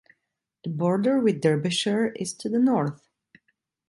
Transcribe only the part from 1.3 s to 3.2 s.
Derbyshire is to the north.